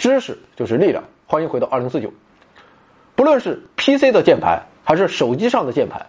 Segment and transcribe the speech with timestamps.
[0.00, 1.04] 知识就是力量。
[1.26, 2.10] 欢迎回到二零四九。
[3.14, 6.06] 不论是 PC 的键盘还是手机上的键盘，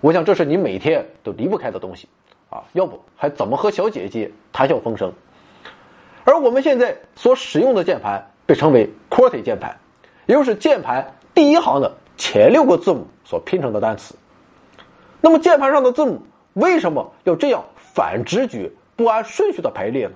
[0.00, 2.06] 我想这是你每天都离不开的东西
[2.50, 2.62] 啊！
[2.72, 5.12] 要不还怎么和小姐姐谈笑风生？
[6.22, 9.76] 而我们现在所使用的键盘被称为 QWERTY 键盘，
[10.26, 14.14] 也就是键盘第一行的前六个字母所拼成的单词。
[15.20, 16.22] 那么键盘上的字母
[16.52, 20.12] 为什么要这样反直觉、不按顺序的排列呢？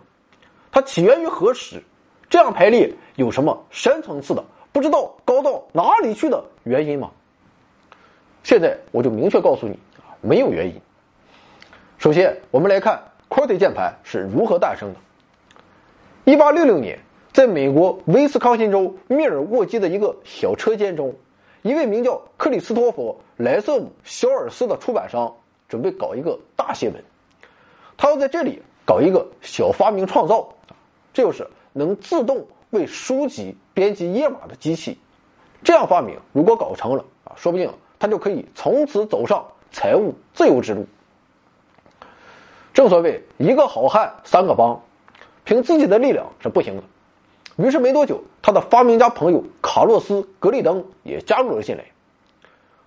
[0.71, 1.83] 它起源于何时？
[2.29, 7.11] 这样排列有什么深层次的、不知道高到哪里去的原因吗？
[8.43, 9.79] 现在我就明确告诉你
[10.21, 10.81] 没有原因。
[11.99, 15.01] 首先，我们来看 QWERTY 键盘是如何诞生的。
[16.25, 16.99] 一八六六年，
[17.33, 21.15] 在美国威斯康辛州密尔沃基的一个小车间中，
[21.63, 25.33] 一位名叫克里斯托弗·莱瑟姆·肖尔斯的出版商
[25.69, 27.03] 准备搞一个大新闻，
[27.97, 30.49] 他要在这里搞一个小发明创造，
[31.13, 34.99] 这就是能自动为书籍编辑页码的机器。
[35.63, 40.87] 这样发明如果搞成了啊，说不定他就可以从此走上财务自由之路。
[42.73, 44.83] 正所谓一个好汉三个帮。
[45.45, 46.83] 凭自己的力量是不行的，
[47.55, 51.85] 于是没多久，他的发明家朋友卡洛斯·格里登也加入了进来。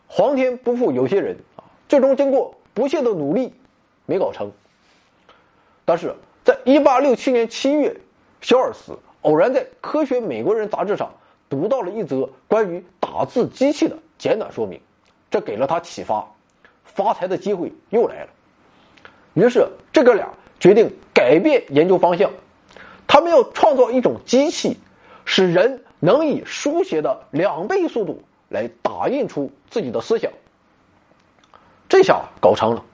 [0.08, 3.54] 皇天不负有心人啊，最终经过不懈的努力，
[4.06, 4.52] 没搞成。
[5.86, 8.02] 但是在1867年7月，
[8.42, 11.12] 肖尔斯偶然在《科学美国人》杂志上
[11.50, 14.80] 读到了一则关于打字机器的简短说明，
[15.30, 16.26] 这给了他启发，
[16.84, 18.30] 发财的机会又来了。
[19.34, 20.30] 于是这哥俩
[20.60, 22.32] 决定改变研究方向。
[23.08, 24.78] 他们要创造一种机器，
[25.26, 30.32] 使人能以书写的两倍速度来打印出自己的思想。
[31.90, 32.86] 这下搞成了。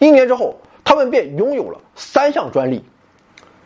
[0.00, 2.84] 一年之后，他们便拥有了三项专利。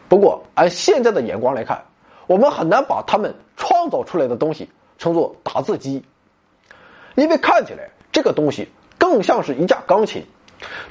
[0.08, 1.84] 不过，按现在的眼光来看，
[2.26, 6.04] 我们很难把他们创造出来的东西称作打字机，
[7.14, 8.68] 因为看起来这个东西
[8.98, 10.24] 更像是一架钢琴。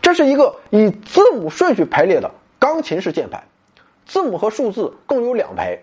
[0.02, 3.46] 这是一个以字母顺序排列的钢琴式键盘。
[4.06, 5.80] 字母和数字共有两排，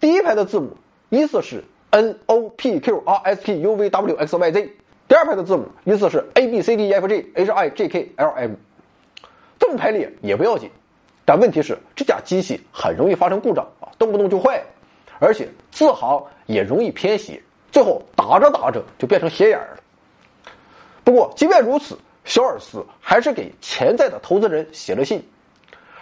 [0.00, 0.76] 第一排的字母
[1.08, 4.72] 依次是 N O P Q R S T U V W X Y Z，
[5.06, 8.54] 第二排的字母依次是 A B C D E F G H I J K L M。
[9.60, 10.70] 这么排列也不要紧，
[11.28, 14.64] 但问题是这架机器很容易发生故障啊，动不动就坏，
[15.18, 17.38] 而且字行也容易偏斜，
[17.70, 19.76] 最后打着打着就变成斜眼了。
[21.04, 25.22] 不过即便如此，肖尔斯还是给潜在的投资人写了信。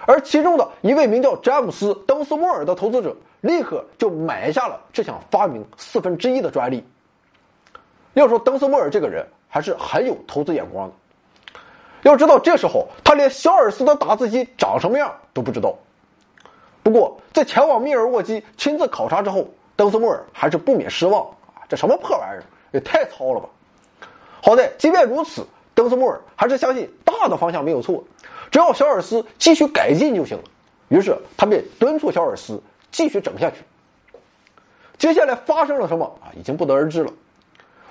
[0.07, 6.85] 而其中的一位名叫詹姆斯·登斯莫尔的投资者，立刻就买下了这项发明四分之一的专利。
[8.15, 10.95] 要说登斯莫尔这个人还是很有投资眼光的。
[12.07, 15.75] 要知道，这时候他连肖尔斯的打字机长什么样都不知道。
[16.83, 21.23] 不过，在前往密尔沃基亲自考察之后，登斯莫尔还是不免失望
[21.55, 21.67] 啊！
[21.69, 23.49] 这什么破玩意儿，也太糙了吧！
[24.41, 25.45] 好在，即便如此，
[25.75, 28.05] 登斯莫尔还是相信大的方向没有错。
[28.53, 30.45] 只要小尔斯继续改进就行了，
[30.89, 32.63] 于是他便敦促小尔斯
[32.93, 33.57] 继续整下去。
[34.97, 36.31] 接下来发生了什么啊？
[36.39, 37.13] 已经不得而知了。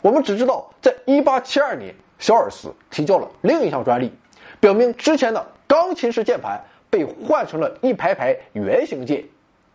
[0.01, 4.11] 我们只知道，在1872年，小尔斯提交了另一项专利，
[4.59, 9.23] 表明之前的钢琴式键盘被换成了一排排圆形键，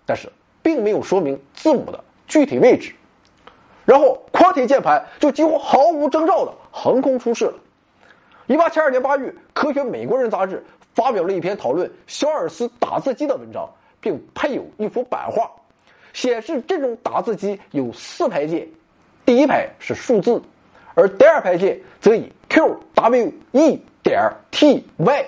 [0.07, 0.31] 但是
[0.63, 2.95] 并没有说明字母的具体位置。
[3.85, 7.55] 然后宽体键盘就几乎毫无征兆的横空出世了。
[8.47, 10.65] 一八七二年八月，《科学美国人》杂志
[10.95, 13.69] 发表了一篇讨论肖尔斯打字机的文章，
[14.01, 15.51] 并配有一幅版画，
[16.13, 18.69] 显示这种打字机有四排键，
[19.25, 20.41] 第一排是数字，
[20.95, 25.27] 而第二排键则以 Q W E 点 T Y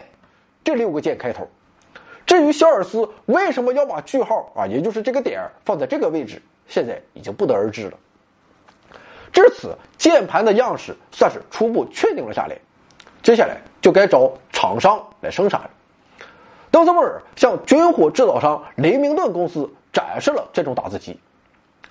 [0.64, 1.48] 这六个键开头。
[2.26, 7.98] 至于肖尔斯为什么要把句号啊，也就是这个点放在这个位置，现在已经不得而知了。
[9.32, 12.56] 至此，键盘的样式算是初步确定了下来。
[13.22, 15.70] 接下来就该找厂商来生产了。
[16.70, 21.18] 邓斯莫尔向军火制造商雷明顿公司展示了这种打字机。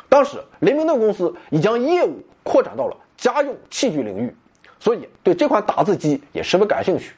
[0.10, 4.36] 当时，雷明顿公司已将业务扩展到了家用器具领域，
[4.80, 7.14] 所以对这款打字机也十分感兴趣。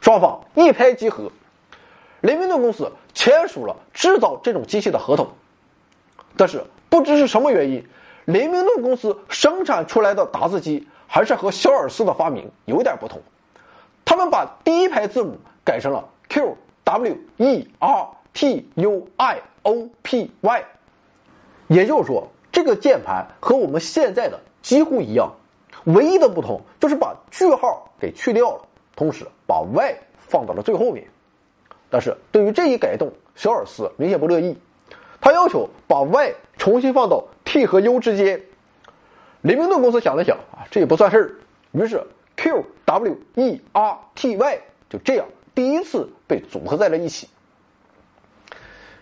[0.00, 1.28] 双方一拍即合，
[2.20, 5.28] 雷明顿公司签署了制造这种机器的合同。
[6.36, 7.84] 但是，不知是什么原因，
[8.26, 13.20] 雷明顿公司生产出来的打字机还是和肖尔斯的发明有点不同。
[14.04, 20.64] 他们把第一排字母改成了 Q W E R T U I O P Y，
[21.66, 25.30] 也就是说，这个键盘和我们现在的几乎一样，
[25.84, 28.62] 唯一的不同就是把句号给去掉了，
[28.96, 31.06] 同时把 Y 放到了最后面。
[31.90, 34.58] 但是对于这一改动，小尔斯明显不乐意，
[35.20, 38.42] 他要求把 Y 重新放到 T 和 U 之间。
[39.42, 41.34] 雷明顿公司想了想啊，这也不算事儿，
[41.72, 42.04] 于是
[42.36, 44.60] Q W E R T Y
[44.90, 47.28] 就这样第一次被组合在了一起。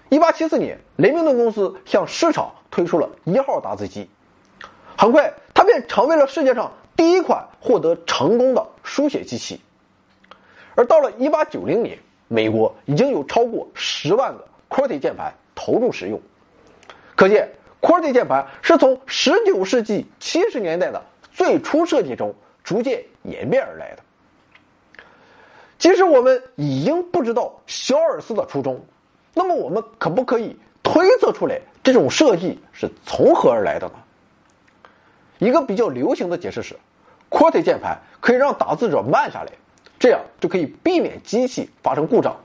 [0.09, 4.09] 一八七四年，雷明顿公司向市场推出了一号打字机，
[4.97, 9.61] 很快它便成为了世界上第一款获得成功的书写机器。
[10.75, 11.99] 而到了一八九零年，
[12.29, 16.21] 美国已经有超过十万个 QWERTY 键盘投入使用，
[17.15, 17.49] 可见。
[17.83, 21.01] QWERTY 键盘是从19世纪70年代的
[21.33, 22.35] 最初设计中
[22.65, 24.03] 逐渐演变而来的。
[25.79, 28.85] 即使我们已经不知道肖尔斯的初衷，
[29.35, 33.95] 那么我们可不可以推测出来这种设计是从何而来的呢？
[35.39, 36.77] 一个比较流行的解释是
[37.31, 39.53] ，QWERTY 键盘可以让打字者慢下来，
[39.99, 42.37] 这样就可以避免机器发生故障。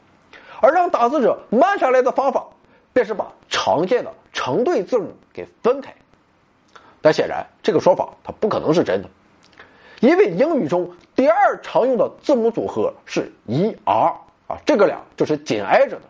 [0.61, 2.45] 而让打字者慢下来的方法，
[2.93, 4.13] 便是把常见的。
[4.33, 5.93] 成对字母给分开，
[7.01, 9.09] 但显然这个说法它不可能是真的，
[9.99, 14.15] 因为英语中第二常用的字母组合是 e r
[14.47, 16.01] 啊，这个俩就是紧挨着的，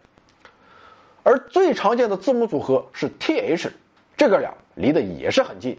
[1.24, 3.72] 而最常见的字母组合是 t h，
[4.16, 5.76] 这个俩离得也是很近。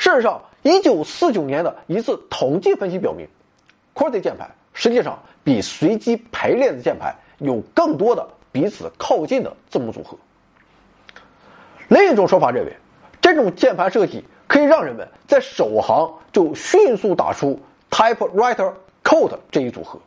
[0.00, 3.28] 事实上，一九四九年的一次统计分析表明
[3.94, 10.16] ，QWERTY 键盘实际上比随机排列的键盘有更多的彼此靠近的字母组合。
[11.88, 12.74] 另一种说法认为，
[13.20, 17.60] 这种键盘设计可以让人们在首行就迅速打出
[17.90, 18.72] typewriter
[19.04, 20.00] code 这一组合。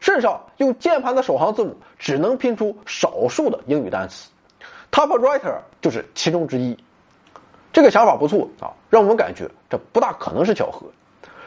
[0.00, 4.28] 事实上，用键盘的首行字母只能拼出少数的英语单词
[4.92, 6.76] ，typewriter 就是其中之一。
[7.76, 10.86] 这个想法不错啊，让我们感觉这不大可能是巧合。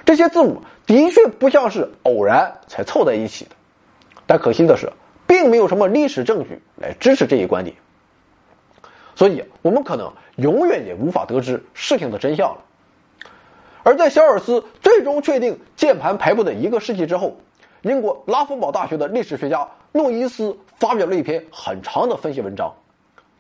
[0.06, 3.52] 这些字母的确不像是偶然才凑在一起的，
[4.28, 4.94] 但可惜的是，
[5.26, 7.76] 并没有什么历史证据来支持这一观点。
[9.16, 12.62] 所以，我们可能永远也无法得知事情的真相了。
[13.81, 17.38] 而在小尔斯最终确定键盘排布的一个世纪之后，
[17.81, 22.72] 英国拉夫堡大学的历史学家诺伊斯发表了一篇很长的分析文章。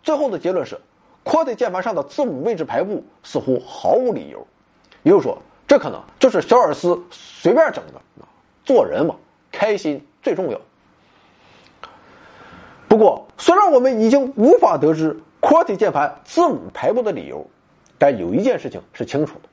[0.01, 0.79] 最后的结论是
[1.29, 4.45] ，QWERTY 键盘上的字母位置排布似乎毫无理由。
[5.03, 5.37] 也就是说，
[5.67, 8.01] 这可能就是小尔斯随便整的。
[8.65, 9.15] 做人嘛，
[9.51, 10.59] 开心最重要。
[12.87, 15.15] 不过，虽然我们已经无法得知。
[15.41, 17.47] QWERTY 键盘字母排布的理由，
[17.97, 19.49] 但有一件事情是清楚的，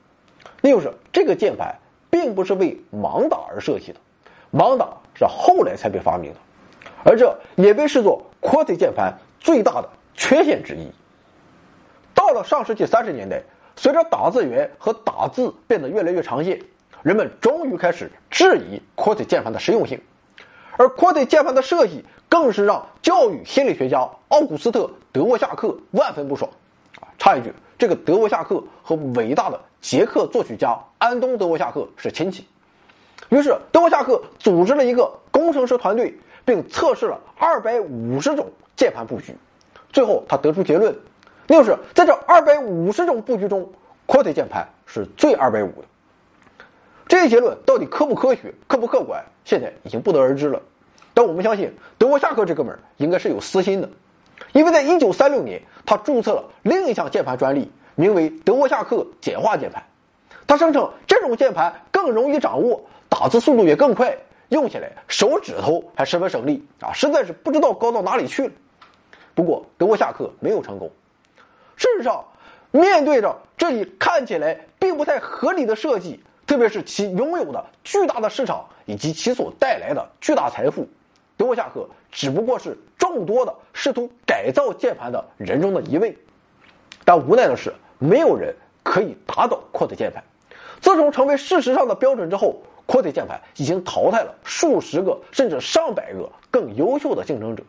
[0.61, 1.73] 那就是这个键盘
[2.09, 3.99] 并不是为盲打而设计的，
[4.51, 6.39] 盲打是后来才被发明的，
[7.05, 10.91] 而这也被视作 QWERTY 键盘最大的缺陷之一。
[12.27, 13.41] 到了上世纪三十年代，
[13.77, 16.59] 随着打字员和打字变得越来越常见，
[17.01, 20.01] 人们终于开始质疑 QWERTY 键盘的实用性。
[20.75, 24.81] 而 QWERTY 键盘的设计更是让教育心理学家奥古斯特·
[25.13, 26.51] 德沃夏克万分不爽。
[26.99, 32.45] 啊，插一句，这个德沃夏克和伟大的捷克作曲家安东·德沃夏克是亲戚。
[33.29, 39.33] 于是，德沃夏克组织了一个工程师团队，并测试了二百五十种键盘布局。
[39.93, 40.93] 最后，他得出结论，
[41.47, 43.71] 就是在这二百五十种布局中
[44.07, 45.85] ，QWERTY 键盘是最二百五的。
[47.07, 50.61] 这一结论到底科不科学、客不客观，现在已经不得而知了。
[51.13, 53.89] 但我们相信，德沃夏克这哥们儿应该是有私心的，
[54.51, 59.83] 因为在一九三六年，他注册了另一项键盘专利，名为德沃夏克简化键盘。
[60.45, 64.17] 他声称这种键盘更容易掌握，打字速度也更快，
[64.49, 68.53] 用起来手指头还十分省力啊，实在是不知道高到哪里去了。
[69.33, 70.91] 不过，德沃夏克没有成功。
[71.77, 72.25] 事实上，
[72.71, 76.19] 面对着这一看起来并不太合理的设计。
[76.45, 80.87] 特别是其拥有的巨大的市场以及其所带来的巨大财富，
[81.35, 86.17] 德沃夏克只不过是众多的试图改造键盘的人中的一位。
[87.03, 90.23] 但无奈的是，没有人可以打倒阔腿键盘。
[90.79, 97.63] 自从成为事实上的标准之后，QWERTY 键盘已经淘汰了数十个甚至上百个更优秀的竞争者。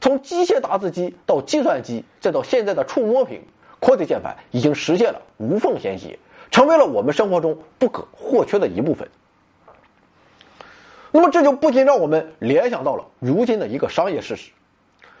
[0.00, 3.42] 从机械打字机到计算机，再到现在的触摸屏
[3.80, 6.18] ，QWERTY 键盘已经实现了无缝衔接。
[6.50, 9.08] 成为了我们生活中不可或缺的一部分。
[11.12, 14.50] 那么这就不禁让我们联想到了如今的一个商业事实：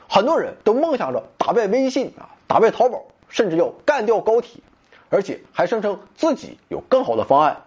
[0.08, 4.60] 很多人都梦想着打败微信啊，打败淘宝，甚至要干掉高铁，
[5.08, 7.62] 而且还声称自己有更好的方案。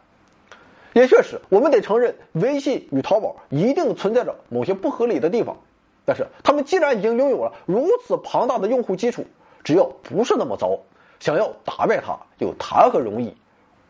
[0.92, 5.58] 也确实，我们得承认，微信与淘宝一定存在着某些不合理的地方。
[6.06, 9.26] 但是，他们既然已经拥有了如此庞大的用户基础，
[9.64, 10.78] 只要不是那么糟，
[11.20, 13.36] 想要打败它又谈何容易？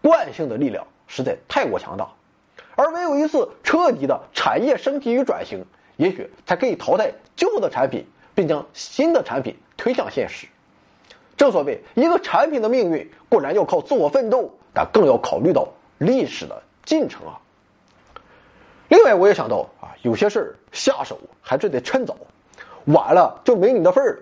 [0.02, 2.08] 惯性的力量实在太过强大，
[2.76, 5.66] 而唯有一次彻底的产业升级与转型，
[5.98, 8.06] 也许才可以淘汰旧的产品，
[8.36, 10.46] 并将新的产品推向现实。
[11.36, 15.68] 正所谓，一个产品的命运固然要靠自我奋斗，但更要考虑到
[15.98, 17.40] 历史的进程啊。
[18.94, 22.16] 另外，我也想到啊，有些事儿下手还是得趁早，
[22.86, 24.20] 晚了就没你的份儿。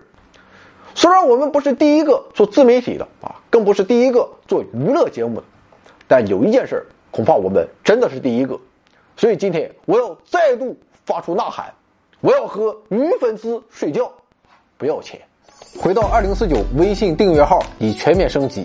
[0.94, 5.44] 虽然我们不是第一个做自媒体的啊，更不是第一个做娱乐节目的，
[6.08, 8.58] 但有一件事儿恐怕我们真的是第一个。
[9.14, 10.74] 所以今天我要再度
[11.04, 11.74] 发出呐喊：
[12.22, 14.10] 我要和女粉丝睡觉，
[14.78, 15.20] 不要钱。
[15.78, 18.64] 回到二零四九微信订阅号已全面升级，